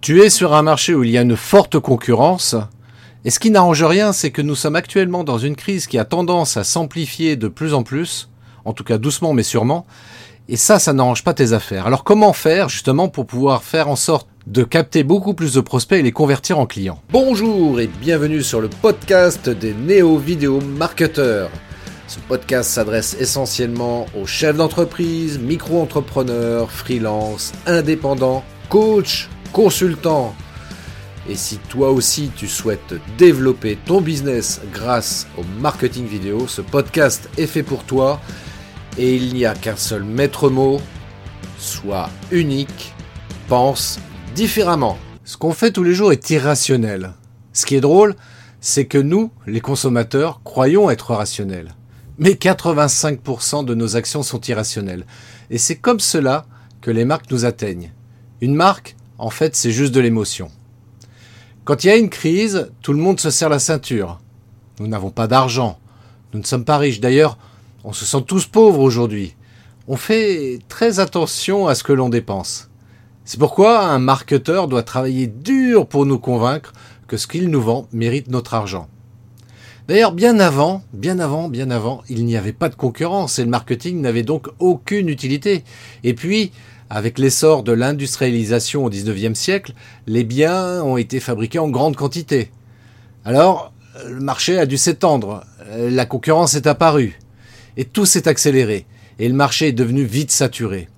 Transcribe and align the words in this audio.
Tu 0.00 0.22
es 0.22 0.30
sur 0.30 0.54
un 0.54 0.62
marché 0.62 0.94
où 0.94 1.02
il 1.02 1.10
y 1.10 1.18
a 1.18 1.22
une 1.22 1.36
forte 1.36 1.80
concurrence, 1.80 2.54
et 3.24 3.30
ce 3.30 3.40
qui 3.40 3.50
n'arrange 3.50 3.82
rien, 3.82 4.12
c'est 4.12 4.30
que 4.30 4.42
nous 4.42 4.54
sommes 4.54 4.76
actuellement 4.76 5.24
dans 5.24 5.38
une 5.38 5.56
crise 5.56 5.88
qui 5.88 5.98
a 5.98 6.04
tendance 6.04 6.56
à 6.56 6.62
s'amplifier 6.62 7.34
de 7.34 7.48
plus 7.48 7.74
en 7.74 7.82
plus, 7.82 8.30
en 8.64 8.72
tout 8.72 8.84
cas 8.84 8.96
doucement 8.96 9.34
mais 9.34 9.42
sûrement, 9.42 9.86
et 10.48 10.56
ça, 10.56 10.78
ça 10.78 10.92
n'arrange 10.92 11.24
pas 11.24 11.34
tes 11.34 11.52
affaires. 11.52 11.88
Alors 11.88 12.04
comment 12.04 12.32
faire 12.32 12.68
justement 12.68 13.08
pour 13.08 13.26
pouvoir 13.26 13.64
faire 13.64 13.88
en 13.88 13.96
sorte 13.96 14.28
de 14.46 14.62
capter 14.62 15.02
beaucoup 15.02 15.34
plus 15.34 15.52
de 15.52 15.60
prospects 15.60 15.98
et 15.98 16.02
les 16.02 16.12
convertir 16.12 16.60
en 16.60 16.66
clients? 16.66 17.02
Bonjour 17.10 17.80
et 17.80 17.88
bienvenue 17.88 18.44
sur 18.44 18.60
le 18.60 18.68
podcast 18.68 19.48
des 19.48 19.74
néo-vidéo 19.74 20.60
marketeurs. 20.60 21.50
Ce 22.06 22.20
podcast 22.20 22.70
s'adresse 22.70 23.16
essentiellement 23.18 24.06
aux 24.18 24.26
chefs 24.26 24.56
d'entreprise, 24.56 25.40
micro-entrepreneurs, 25.40 26.70
freelance, 26.70 27.52
indépendants, 27.66 28.44
coachs, 28.70 29.28
consultant. 29.52 30.34
Et 31.28 31.34
si 31.34 31.58
toi 31.58 31.90
aussi 31.90 32.30
tu 32.34 32.48
souhaites 32.48 32.94
développer 33.18 33.76
ton 33.84 34.00
business 34.00 34.60
grâce 34.72 35.26
au 35.36 35.42
marketing 35.60 36.06
vidéo, 36.06 36.48
ce 36.48 36.62
podcast 36.62 37.28
est 37.36 37.46
fait 37.46 37.62
pour 37.62 37.84
toi. 37.84 38.20
Et 38.96 39.14
il 39.14 39.34
n'y 39.34 39.44
a 39.44 39.54
qu'un 39.54 39.76
seul 39.76 40.04
maître 40.04 40.48
mot, 40.48 40.80
sois 41.58 42.08
unique, 42.30 42.94
pense 43.48 44.00
différemment. 44.34 44.98
Ce 45.24 45.36
qu'on 45.36 45.52
fait 45.52 45.70
tous 45.70 45.84
les 45.84 45.94
jours 45.94 46.12
est 46.12 46.30
irrationnel. 46.30 47.12
Ce 47.52 47.66
qui 47.66 47.76
est 47.76 47.80
drôle, 47.80 48.14
c'est 48.60 48.86
que 48.86 48.98
nous, 48.98 49.30
les 49.46 49.60
consommateurs, 49.60 50.40
croyons 50.44 50.90
être 50.90 51.14
rationnels. 51.14 51.74
Mais 52.18 52.30
85% 52.30 53.64
de 53.64 53.74
nos 53.74 53.96
actions 53.96 54.22
sont 54.22 54.40
irrationnelles. 54.40 55.06
Et 55.50 55.58
c'est 55.58 55.76
comme 55.76 56.00
cela 56.00 56.46
que 56.80 56.90
les 56.90 57.04
marques 57.04 57.30
nous 57.30 57.44
atteignent. 57.44 57.92
Une 58.40 58.54
marque, 58.54 58.96
en 59.18 59.30
fait, 59.30 59.56
c'est 59.56 59.72
juste 59.72 59.94
de 59.94 60.00
l'émotion. 60.00 60.50
Quand 61.64 61.84
il 61.84 61.88
y 61.88 61.90
a 61.90 61.96
une 61.96 62.08
crise, 62.08 62.70
tout 62.80 62.92
le 62.92 62.98
monde 62.98 63.20
se 63.20 63.30
serre 63.30 63.48
la 63.48 63.58
ceinture. 63.58 64.20
Nous 64.80 64.86
n'avons 64.86 65.10
pas 65.10 65.26
d'argent. 65.26 65.78
Nous 66.32 66.40
ne 66.40 66.44
sommes 66.44 66.64
pas 66.64 66.78
riches. 66.78 67.00
D'ailleurs, 67.00 67.36
on 67.84 67.92
se 67.92 68.06
sent 68.06 68.22
tous 68.26 68.46
pauvres 68.46 68.80
aujourd'hui. 68.80 69.34
On 69.88 69.96
fait 69.96 70.60
très 70.68 71.00
attention 71.00 71.66
à 71.66 71.74
ce 71.74 71.82
que 71.82 71.92
l'on 71.92 72.08
dépense. 72.08 72.70
C'est 73.24 73.40
pourquoi 73.40 73.84
un 73.84 73.98
marketeur 73.98 74.68
doit 74.68 74.82
travailler 74.82 75.26
dur 75.26 75.86
pour 75.86 76.06
nous 76.06 76.18
convaincre 76.18 76.72
que 77.06 77.16
ce 77.16 77.26
qu'il 77.26 77.48
nous 77.48 77.60
vend 77.60 77.88
mérite 77.92 78.28
notre 78.28 78.54
argent. 78.54 78.88
D'ailleurs, 79.88 80.12
bien 80.12 80.38
avant, 80.38 80.82
bien 80.92 81.18
avant, 81.18 81.48
bien 81.48 81.70
avant, 81.70 82.02
il 82.08 82.24
n'y 82.26 82.36
avait 82.36 82.52
pas 82.52 82.68
de 82.68 82.74
concurrence 82.74 83.38
et 83.38 83.44
le 83.44 83.50
marketing 83.50 84.00
n'avait 84.00 84.22
donc 84.22 84.48
aucune 84.58 85.08
utilité. 85.08 85.64
Et 86.04 86.14
puis, 86.14 86.52
avec 86.90 87.18
l'essor 87.18 87.62
de 87.62 87.72
l'industrialisation 87.72 88.84
au 88.84 88.90
XIXe 88.90 89.38
siècle, 89.38 89.74
les 90.06 90.24
biens 90.24 90.82
ont 90.82 90.96
été 90.96 91.20
fabriqués 91.20 91.58
en 91.58 91.68
grande 91.68 91.96
quantité. 91.96 92.50
Alors, 93.24 93.72
le 94.06 94.20
marché 94.20 94.58
a 94.58 94.66
dû 94.66 94.76
s'étendre, 94.76 95.44
la 95.76 96.06
concurrence 96.06 96.54
est 96.54 96.66
apparue, 96.66 97.18
et 97.76 97.84
tout 97.84 98.06
s'est 98.06 98.28
accéléré, 98.28 98.86
et 99.18 99.28
le 99.28 99.34
marché 99.34 99.68
est 99.68 99.72
devenu 99.72 100.04
vite 100.04 100.30
saturé. 100.30 100.88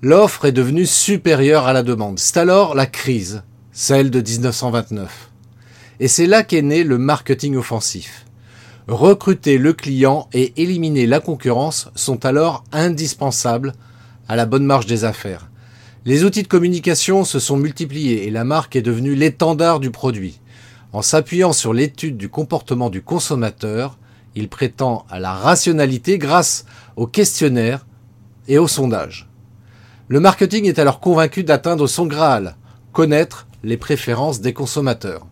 L'offre 0.00 0.44
est 0.44 0.52
devenue 0.52 0.86
supérieure 0.86 1.66
à 1.66 1.72
la 1.72 1.82
demande. 1.82 2.18
C'est 2.18 2.36
alors 2.36 2.74
la 2.74 2.86
crise, 2.86 3.42
celle 3.72 4.10
de 4.10 4.20
1929. 4.20 5.30
Et 6.00 6.08
c'est 6.08 6.26
là 6.26 6.44
qu'est 6.44 6.62
né 6.62 6.84
le 6.84 6.98
marketing 6.98 7.56
offensif. 7.56 8.24
Recruter 8.86 9.58
le 9.58 9.72
client 9.72 10.28
et 10.32 10.60
éliminer 10.62 11.06
la 11.06 11.20
concurrence 11.20 11.90
sont 11.94 12.24
alors 12.24 12.64
indispensables 12.72 13.74
à 14.28 14.36
la 14.36 14.46
bonne 14.46 14.64
marge 14.64 14.86
des 14.86 15.04
affaires. 15.04 15.50
Les 16.04 16.24
outils 16.24 16.42
de 16.42 16.48
communication 16.48 17.24
se 17.24 17.38
sont 17.38 17.56
multipliés 17.56 18.26
et 18.26 18.30
la 18.30 18.44
marque 18.44 18.76
est 18.76 18.82
devenue 18.82 19.14
l'étendard 19.14 19.80
du 19.80 19.90
produit. 19.90 20.40
En 20.92 21.02
s'appuyant 21.02 21.52
sur 21.52 21.72
l'étude 21.72 22.16
du 22.16 22.28
comportement 22.28 22.90
du 22.90 23.02
consommateur, 23.02 23.98
il 24.34 24.48
prétend 24.48 25.04
à 25.10 25.18
la 25.18 25.32
rationalité 25.32 26.18
grâce 26.18 26.64
aux 26.96 27.06
questionnaires 27.06 27.86
et 28.46 28.58
aux 28.58 28.68
sondages. 28.68 29.28
Le 30.08 30.20
marketing 30.20 30.66
est 30.66 30.78
alors 30.78 31.00
convaincu 31.00 31.44
d'atteindre 31.44 31.86
son 31.86 32.06
Graal, 32.06 32.56
connaître 32.92 33.46
les 33.62 33.76
préférences 33.76 34.40
des 34.40 34.52
consommateurs. 34.52 35.26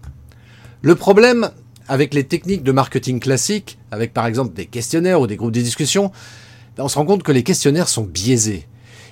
Le 0.82 0.94
problème 0.94 1.50
avec 1.88 2.15
les 2.15 2.25
techniques 2.25 2.62
de 2.62 2.72
marketing 2.72 3.20
classiques, 3.20 3.78
avec 3.91 4.12
par 4.12 4.26
exemple 4.26 4.54
des 4.54 4.66
questionnaires 4.66 5.20
ou 5.20 5.26
des 5.26 5.37
groupes 5.37 5.53
de 5.53 5.60
discussion, 5.60 6.10
on 6.78 6.88
se 6.88 6.99
rend 6.99 7.06
compte 7.06 7.22
que 7.22 7.32
les 7.32 7.43
questionnaires 7.43 7.88
sont 7.88 8.03
biaisés. 8.03 8.66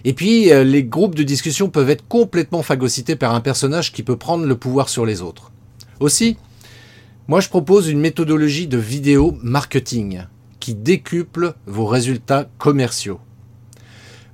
Et 0.04 0.12
puis, 0.12 0.52
euh, 0.52 0.64
les 0.64 0.84
groupes 0.84 1.14
de 1.14 1.22
discussion 1.22 1.70
peuvent 1.70 1.88
être 1.88 2.06
complètement 2.06 2.62
phagocytés 2.62 3.16
par 3.16 3.34
un 3.34 3.40
personnage 3.40 3.92
qui 3.92 4.02
peut 4.02 4.16
prendre 4.16 4.44
le 4.44 4.56
pouvoir 4.56 4.90
sur 4.90 5.06
les 5.06 5.22
autres. 5.22 5.50
Aussi, 6.00 6.36
moi 7.26 7.40
je 7.40 7.48
propose 7.48 7.88
une 7.88 8.00
méthodologie 8.00 8.66
de 8.66 8.76
vidéo 8.76 9.38
marketing 9.42 10.24
qui 10.60 10.74
décuple 10.74 11.54
vos 11.66 11.86
résultats 11.86 12.48
commerciaux. 12.58 13.20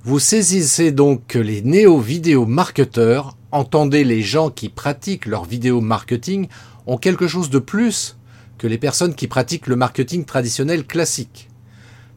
Vous 0.03 0.19
saisissez 0.19 0.91
donc 0.91 1.25
que 1.27 1.39
les 1.39 1.61
néo-vidéo 1.61 2.45
marketeurs, 2.45 3.37
entendez 3.51 4.03
les 4.03 4.21
gens 4.21 4.49
qui 4.49 4.67
pratiquent 4.67 5.25
leur 5.25 5.45
vidéo 5.45 5.79
marketing, 5.79 6.47
ont 6.87 6.97
quelque 6.97 7.27
chose 7.27 7.49
de 7.49 7.59
plus 7.59 8.17
que 8.57 8.67
les 8.67 8.77
personnes 8.77 9.15
qui 9.15 9.27
pratiquent 9.27 9.67
le 9.67 9.75
marketing 9.75 10.25
traditionnel 10.25 10.85
classique. 10.85 11.49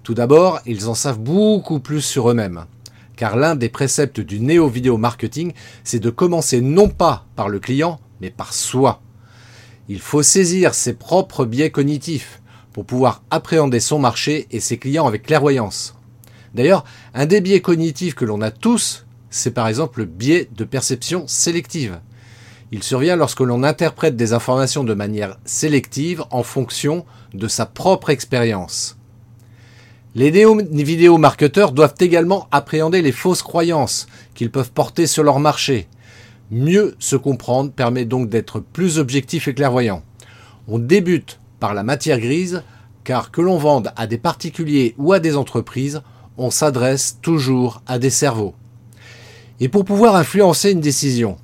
Tout 0.03 0.14
d'abord, 0.14 0.60
ils 0.66 0.88
en 0.88 0.94
savent 0.94 1.20
beaucoup 1.20 1.78
plus 1.78 2.00
sur 2.00 2.31
eux-mêmes 2.31 2.64
car 3.16 3.36
l'un 3.36 3.54
des 3.54 3.69
préceptes 3.69 4.20
du 4.20 4.41
néo-vidéo 4.41 4.97
marketing, 4.97 5.52
c'est 5.84 6.00
de 6.00 6.10
commencer 6.10 6.60
non 6.60 6.88
pas 6.88 7.26
par 7.36 7.48
le 7.48 7.58
client, 7.58 8.00
mais 8.20 8.30
par 8.30 8.52
soi. 8.52 9.00
Il 9.88 10.00
faut 10.00 10.22
saisir 10.22 10.75
ses 10.75 10.94
propres 10.94 11.44
biais 11.44 11.70
cognitifs 11.70 12.41
pour 12.72 12.84
pouvoir 12.86 13.22
appréhender 13.30 13.80
son 13.80 13.98
marché 13.98 14.47
et 14.50 14.60
ses 14.60 14.78
clients 14.78 15.06
avec 15.06 15.25
clairvoyance. 15.25 15.94
D'ailleurs, 16.54 16.84
un 17.14 17.26
des 17.26 17.41
biais 17.41 17.60
cognitifs 17.60 18.14
que 18.14 18.25
l'on 18.25 18.41
a 18.41 18.50
tous, 18.50 19.06
c'est 19.31 19.52
par 19.52 19.69
exemple 19.69 20.00
le 20.00 20.06
biais 20.06 20.48
de 20.56 20.64
perception 20.64 21.26
sélective. 21.26 22.00
Il 22.72 22.82
survient 22.82 23.16
lorsque 23.16 23.41
l'on 23.41 23.62
interprète 23.62 24.16
des 24.16 24.32
informations 24.32 24.84
de 24.84 24.94
manière 24.94 25.38
sélective 25.44 26.25
en 26.31 26.42
fonction 26.42 27.04
de 27.32 27.46
sa 27.46 27.66
propre 27.66 28.10
expérience. 28.10 28.96
Les 30.16 30.30
néo-vidéo 30.30 31.19
marketeurs 31.19 31.72
doivent 31.72 31.97
également 31.98 32.47
appréhender 32.52 33.02
les 33.02 33.10
fausses 33.10 33.42
croyances 33.42 34.06
qu'ils 34.34 34.52
peuvent 34.52 34.70
porter 34.70 35.08
sur 35.08 35.25
leur 35.25 35.41
marché. 35.41 35.88
Mieux 36.52 36.94
se 37.00 37.16
comprendre 37.16 37.72
permet 37.72 38.04
donc 38.04 38.28
d'être 38.28 38.60
plus 38.60 38.98
objectif 38.98 39.48
et 39.48 39.54
clairvoyant. 39.54 40.04
On 40.69 40.78
débute 40.78 41.41
par 41.58 41.75
la 41.75 41.82
matière 41.82 42.20
grise, 42.20 42.62
car 43.02 43.32
que 43.32 43.41
l'on 43.41 43.58
vende 43.58 43.91
à 43.97 44.06
des 44.06 44.19
particuliers 44.19 44.94
ou 44.98 45.12
à 45.12 45.19
des 45.19 45.36
entreprises, 45.36 46.00
on 46.38 46.52
s'adresse 46.52 47.19
toujours 47.20 47.82
à 47.88 47.98
des 47.98 48.10
cerveaux. 48.10 48.54
Et 49.58 49.69
pour 49.69 49.84
pouvoir 49.84 50.14
influencer 50.14 50.70
une 50.70 50.81
décision, 50.81 51.38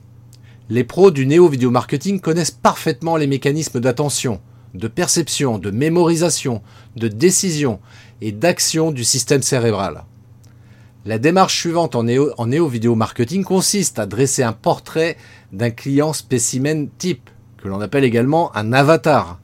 les 0.69 0.85
pros 0.85 1.11
du 1.11 1.27
néo-vidéo 1.27 1.73
marketing 1.73 2.21
connaissent 2.21 2.53
parfaitement 2.53 3.17
les 3.17 3.27
mécanismes 3.27 3.81
d'attention, 3.81 4.41
de 4.75 4.89
perception, 4.89 5.59
de 5.59 5.71
mémorisation, 5.71 6.63
de 6.97 7.09
décision 7.09 7.81
et 8.21 8.33
d'action 8.33 8.93
du 8.93 9.05
système 9.05 9.43
cérébral. 9.43 10.05
La 11.07 11.19
démarche 11.19 11.59
suivante 11.59 11.97
en 11.97 12.03
néo, 12.03 12.33
en 12.37 12.47
néo 12.47 12.69
vidéo 12.69 12.95
marketing 12.95 13.43
consiste 13.43 13.99
à 13.99 14.07
dresser 14.07 14.43
un 14.43 14.53
portrait 14.53 15.17
d'un 15.51 15.71
client 15.71 16.13
spécimen 16.13 16.89
type, 16.99 17.31
que 17.57 17.69
l'on 17.69 17.81
appelle 17.81 18.05
également 18.05 18.55
un 18.55 18.73
avatar. 18.73 19.41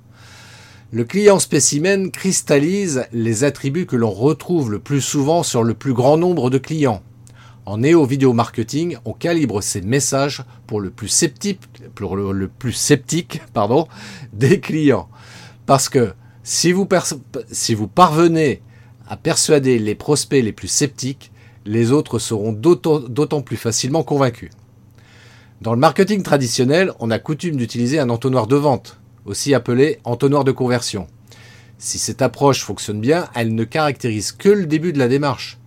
Le 0.92 1.04
client 1.04 1.38
spécimen 1.38 2.10
cristallise 2.10 3.06
les 3.12 3.42
attributs 3.42 3.86
que 3.86 3.96
l'on 3.96 4.10
retrouve 4.10 4.70
le 4.70 4.78
plus 4.78 5.00
souvent 5.00 5.42
sur 5.42 5.64
le 5.64 5.74
plus 5.74 5.94
grand 5.94 6.16
nombre 6.16 6.48
de 6.50 6.58
clients. 6.58 7.02
En 7.64 7.78
néo 7.78 8.04
vidéo 8.04 8.32
marketing, 8.32 8.96
on 9.04 9.12
calibre 9.12 9.60
ces 9.60 9.80
messages 9.80 10.44
pour 10.68 10.80
le 10.80 10.90
plus 10.90 11.08
sceptique, 11.08 11.60
pour 11.96 12.16
le, 12.16 12.46
plus 12.46 12.72
sceptique 12.72 13.42
pardon, 13.52 13.88
des 14.32 14.60
clients. 14.60 15.08
Parce 15.66 15.88
que 15.88 16.14
si 16.44 16.70
vous, 16.70 16.86
parvenez 16.86 18.62
à 19.08 19.16
persuader 19.16 19.80
les 19.80 19.96
prospects 19.96 20.42
les 20.42 20.52
plus 20.52 20.68
sceptiques, 20.68 21.32
les 21.64 21.90
autres 21.90 22.20
seront 22.20 22.52
d'autant 22.52 23.42
plus 23.42 23.56
facilement 23.56 24.04
convaincus. 24.04 24.50
Dans 25.60 25.72
le 25.72 25.80
marketing 25.80 26.22
traditionnel, 26.22 26.92
on 27.00 27.10
a 27.10 27.18
coutume 27.18 27.56
d'utiliser 27.56 27.98
un 27.98 28.10
entonnoir 28.10 28.46
de 28.46 28.54
vente, 28.54 29.00
aussi 29.24 29.54
appelé 29.54 29.98
entonnoir 30.04 30.44
de 30.44 30.52
conversion. 30.52 31.08
Si 31.78 31.98
cette 31.98 32.22
approche 32.22 32.62
fonctionne 32.62 33.00
bien, 33.00 33.28
elle 33.34 33.54
ne 33.54 33.64
caractérise 33.64 34.30
que 34.30 34.48
le 34.48 34.66
début 34.66 34.92
de 34.92 34.98
la 34.98 35.08
démarche, 35.08 35.58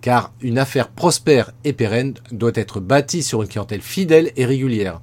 car 0.00 0.32
une 0.40 0.58
affaire 0.58 0.88
prospère 0.88 1.50
et 1.64 1.72
pérenne 1.72 2.14
doit 2.30 2.52
être 2.54 2.78
bâtie 2.78 3.24
sur 3.24 3.42
une 3.42 3.48
clientèle 3.48 3.82
fidèle 3.82 4.30
et 4.36 4.46
régulière. 4.46 5.00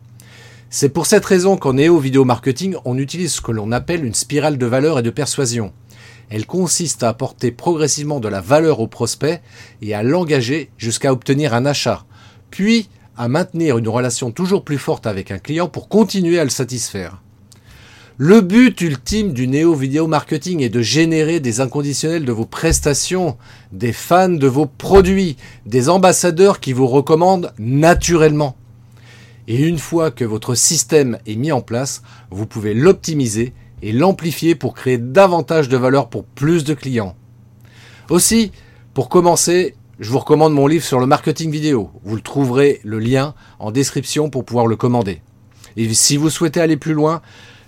C'est 0.69 0.89
pour 0.89 1.05
cette 1.05 1.23
raison 1.23 1.55
qu'en 1.55 1.73
néo 1.73 1.97
vidéo 1.97 2.25
marketing, 2.25 2.75
on 2.83 2.97
utilise 2.97 3.35
ce 3.35 3.41
que 3.41 3.53
l'on 3.53 3.71
appelle 3.71 4.03
une 4.03 4.13
spirale 4.13 4.57
de 4.57 4.65
valeur 4.65 4.99
et 4.99 5.01
de 5.01 5.09
persuasion. 5.09 5.71
Elle 6.29 6.45
consiste 6.45 7.03
à 7.03 7.09
apporter 7.09 7.51
progressivement 7.51 8.19
de 8.19 8.27
la 8.27 8.41
valeur 8.41 8.81
au 8.81 8.87
prospect 8.87 9.41
et 9.81 9.93
à 9.93 10.03
l'engager 10.03 10.69
jusqu'à 10.77 11.13
obtenir 11.13 11.53
un 11.53 11.65
achat, 11.65 12.03
puis 12.51 12.89
à 13.15 13.29
maintenir 13.29 13.77
une 13.77 13.87
relation 13.87 14.31
toujours 14.31 14.65
plus 14.65 14.77
forte 14.77 15.07
avec 15.07 15.31
un 15.31 15.39
client 15.39 15.69
pour 15.69 15.87
continuer 15.87 16.37
à 16.37 16.43
le 16.43 16.49
satisfaire. 16.49 17.21
Le 18.17 18.41
but 18.41 18.81
ultime 18.81 19.31
du 19.31 19.47
néo 19.47 19.73
vidéo 19.73 20.07
marketing 20.07 20.61
est 20.61 20.69
de 20.69 20.81
générer 20.81 21.39
des 21.39 21.61
inconditionnels 21.61 22.25
de 22.25 22.31
vos 22.33 22.45
prestations, 22.45 23.37
des 23.71 23.93
fans 23.93 24.27
de 24.27 24.47
vos 24.47 24.65
produits, 24.65 25.37
des 25.65 25.87
ambassadeurs 25.87 26.59
qui 26.59 26.73
vous 26.73 26.87
recommandent 26.87 27.53
naturellement. 27.57 28.57
Et 29.47 29.61
une 29.61 29.77
fois 29.77 30.11
que 30.11 30.25
votre 30.25 30.55
système 30.55 31.17
est 31.25 31.35
mis 31.35 31.51
en 31.51 31.61
place, 31.61 32.01
vous 32.31 32.45
pouvez 32.45 32.73
l'optimiser 32.73 33.53
et 33.81 33.91
l'amplifier 33.91 34.55
pour 34.55 34.73
créer 34.73 34.97
davantage 34.97 35.69
de 35.69 35.77
valeur 35.77 36.09
pour 36.09 36.25
plus 36.25 36.63
de 36.63 36.73
clients. 36.73 37.15
Aussi, 38.09 38.51
pour 38.93 39.09
commencer, 39.09 39.75
je 39.99 40.11
vous 40.11 40.19
recommande 40.19 40.53
mon 40.53 40.67
livre 40.67 40.83
sur 40.83 40.99
le 40.99 41.05
marketing 41.05 41.49
vidéo. 41.49 41.91
Vous 42.03 42.15
le 42.15 42.21
trouverez 42.21 42.81
le 42.83 42.99
lien 42.99 43.35
en 43.59 43.71
description 43.71 44.29
pour 44.29 44.45
pouvoir 44.45 44.67
le 44.67 44.75
commander. 44.75 45.21
Et 45.77 45.93
si 45.93 46.17
vous 46.17 46.29
souhaitez 46.29 46.59
aller 46.59 46.77
plus 46.77 46.93
loin, 46.93 47.21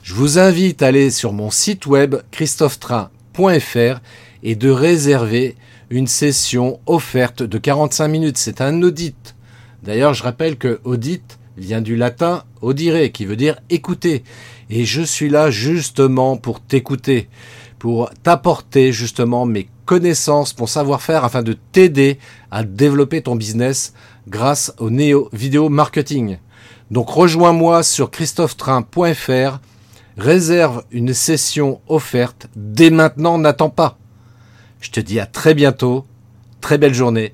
je 0.03 0.13
vous 0.13 0.37
invite 0.37 0.81
à 0.81 0.87
aller 0.87 1.11
sur 1.11 1.33
mon 1.33 1.49
site 1.49 1.85
web 1.85 2.15
christophetrain.fr 2.31 4.01
et 4.43 4.55
de 4.55 4.69
réserver 4.69 5.55
une 5.89 6.07
session 6.07 6.79
offerte 6.85 7.43
de 7.43 7.57
45 7.57 8.07
minutes. 8.07 8.37
C'est 8.37 8.61
un 8.61 8.81
audit. 8.81 9.35
D'ailleurs, 9.83 10.13
je 10.13 10.23
rappelle 10.23 10.57
que 10.57 10.81
audit 10.83 11.38
vient 11.59 11.81
du 11.81 11.95
latin 11.95 12.44
audire, 12.61 13.11
qui 13.11 13.25
veut 13.25 13.35
dire 13.35 13.59
écouter. 13.69 14.23
Et 14.69 14.85
je 14.85 15.01
suis 15.01 15.29
là 15.29 15.51
justement 15.51 16.38
pour 16.38 16.59
t'écouter, 16.59 17.29
pour 17.77 18.09
t'apporter 18.23 18.91
justement 18.91 19.45
mes 19.45 19.69
connaissances, 19.85 20.57
mon 20.57 20.67
savoir-faire, 20.67 21.23
afin 21.23 21.41
de 21.41 21.53
t'aider 21.71 22.19
à 22.51 22.63
développer 22.63 23.21
ton 23.21 23.35
business 23.35 23.94
grâce 24.27 24.73
au 24.77 24.89
néo 24.89 25.29
vidéo 25.33 25.69
marketing. 25.69 26.38
Donc 26.91 27.09
rejoins-moi 27.09 27.83
sur 27.83 28.12
christophetrain.fr, 28.12 29.59
réserve 30.17 30.83
une 30.91 31.13
session 31.13 31.81
offerte 31.88 32.47
dès 32.55 32.89
maintenant, 32.89 33.38
n'attends 33.38 33.69
pas. 33.69 33.97
Je 34.81 34.91
te 34.91 35.00
dis 35.00 35.19
à 35.19 35.25
très 35.25 35.53
bientôt, 35.53 36.05
très 36.62 36.77
belle 36.77 36.94
journée 36.94 37.33